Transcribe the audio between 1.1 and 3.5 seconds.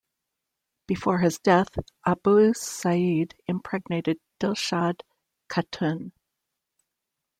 his death, Abu Sa'id